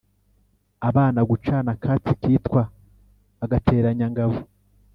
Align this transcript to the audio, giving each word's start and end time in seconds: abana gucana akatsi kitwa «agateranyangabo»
abana 0.89 1.19
gucana 1.29 1.69
akatsi 1.75 2.11
kitwa 2.21 2.61
«agateranyangabo» 3.43 4.37